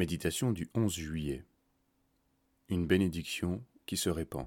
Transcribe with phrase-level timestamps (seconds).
[0.00, 1.44] Méditation du 11 juillet.
[2.70, 4.46] Une bénédiction qui se répand.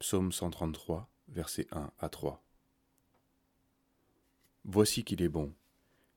[0.00, 2.44] Psaume 133, versets 1 à 3.
[4.66, 5.54] Voici qu'il est bon,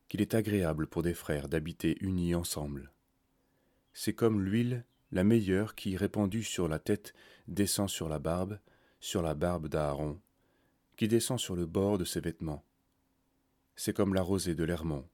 [0.09, 2.91] qu'il est agréable pour des frères d'habiter unis ensemble.
[3.93, 4.83] C'est comme l'huile,
[5.13, 7.13] la meilleure qui, répandue sur la tête,
[7.47, 8.59] descend sur la barbe,
[8.99, 10.19] sur la barbe d'Aaron,
[10.97, 12.65] qui descend sur le bord de ses vêtements.
[13.77, 15.07] C'est comme la rosée de l'Hermont,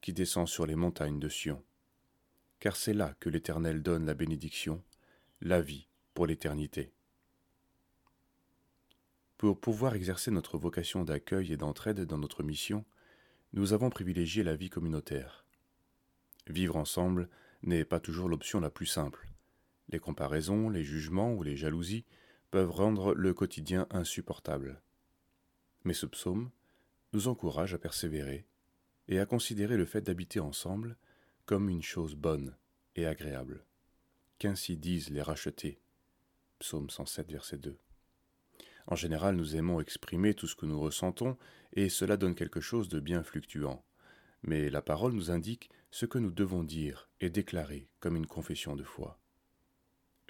[0.00, 1.62] qui descend sur les montagnes de Sion
[2.60, 4.82] car c'est là que l'Éternel donne la bénédiction,
[5.40, 6.92] la vie pour l'éternité.
[9.36, 12.84] Pour pouvoir exercer notre vocation d'accueil et d'entraide dans notre mission,
[13.52, 15.44] nous avons privilégié la vie communautaire.
[16.48, 17.28] Vivre ensemble
[17.62, 19.28] n'est pas toujours l'option la plus simple.
[19.90, 22.04] Les comparaisons, les jugements ou les jalousies
[22.50, 24.82] peuvent rendre le quotidien insupportable.
[25.84, 26.50] Mais ce psaume
[27.12, 28.46] nous encourage à persévérer
[29.06, 30.96] et à considérer le fait d'habiter ensemble
[31.48, 32.54] comme une chose bonne
[32.94, 33.64] et agréable.
[34.38, 35.80] Qu'ainsi disent les rachetés.
[36.58, 37.78] Psaume 107, verset 2.
[38.86, 41.38] En général, nous aimons exprimer tout ce que nous ressentons,
[41.72, 43.82] et cela donne quelque chose de bien fluctuant.
[44.42, 48.76] Mais la parole nous indique ce que nous devons dire et déclarer comme une confession
[48.76, 49.18] de foi.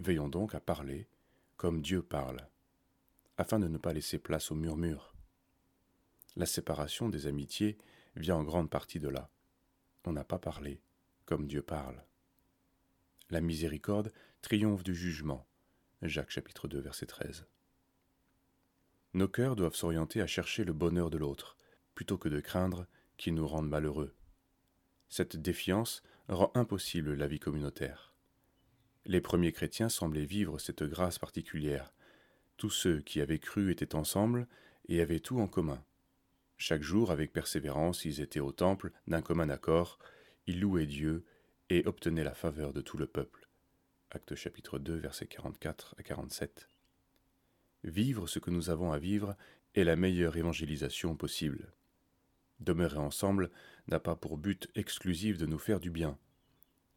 [0.01, 1.09] Veillons donc à parler
[1.57, 2.49] comme Dieu parle,
[3.39, 5.17] afin de ne pas laisser place au murmure.
[6.37, 7.77] La séparation des amitiés
[8.15, 9.33] vient en grande partie de là.
[10.05, 10.81] On n'a pas parlé,
[11.29, 12.03] comme Dieu parle.
[13.29, 15.47] La miséricorde triomphe du jugement.
[16.01, 17.45] Jacques chapitre 2 verset 13.
[19.13, 21.59] Nos cœurs doivent s'orienter à chercher le bonheur de l'autre,
[21.95, 22.87] plutôt que de craindre
[23.19, 24.15] qu'il nous rende malheureux.
[25.11, 28.15] Cette défiance rend impossible la vie communautaire.
[29.05, 31.93] Les premiers chrétiens semblaient vivre cette grâce particulière.
[32.57, 34.49] Tous ceux qui avaient cru étaient ensemble
[34.89, 35.85] et avaient tout en commun.
[36.57, 39.99] Chaque jour, avec persévérance, ils étaient au temple d'un commun accord,
[40.49, 41.27] il louait Dieu
[41.69, 43.51] et obtenait la faveur de tout le peuple.
[44.11, 46.71] Acte chapitre 2, versets 44 à 47.
[47.85, 49.37] Vivre ce que nous avons à vivre
[49.75, 51.75] est la meilleure évangélisation possible.
[52.61, 53.51] Demeurer ensemble
[53.89, 56.19] n'a pas pour but exclusif de nous faire du bien.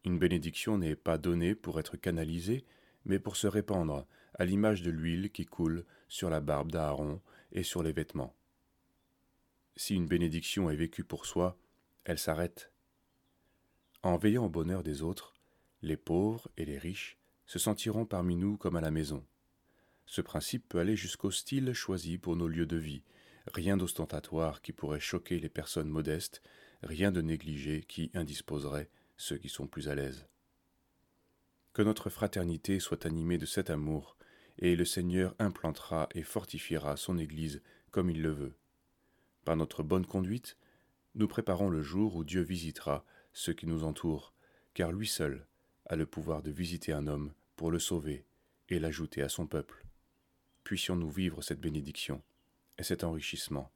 [0.06, 2.64] Une bénédiction n'est pas donnée pour être canalisée,
[3.04, 4.06] mais pour se répandre,
[4.38, 7.20] à l'image de l'huile qui coule sur la barbe d'Aaron
[7.52, 8.34] et sur les vêtements.
[9.76, 11.58] Si une bénédiction est vécue pour soi,
[12.04, 12.71] elle s'arrête
[14.02, 15.34] en veillant au bonheur des autres,
[15.82, 19.24] les pauvres et les riches se sentiront parmi nous comme à la maison.
[20.06, 23.02] Ce principe peut aller jusqu'au style choisi pour nos lieux de vie,
[23.46, 26.42] rien d'ostentatoire qui pourrait choquer les personnes modestes,
[26.82, 30.26] rien de négligé qui indisposerait ceux qui sont plus à l'aise.
[31.72, 34.16] Que notre fraternité soit animée de cet amour,
[34.58, 38.54] et le Seigneur implantera et fortifiera son Église comme il le veut.
[39.44, 40.56] Par notre bonne conduite,
[41.14, 44.32] nous préparons le jour où Dieu visitera ceux qui nous entourent,
[44.74, 45.46] car lui seul
[45.86, 48.24] a le pouvoir de visiter un homme pour le sauver
[48.68, 49.84] et l'ajouter à son peuple.
[50.64, 52.22] Puissions-nous vivre cette bénédiction
[52.78, 53.70] et cet enrichissement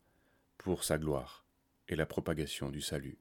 [0.59, 1.45] pour sa gloire
[1.89, 3.19] et la propagation du salut.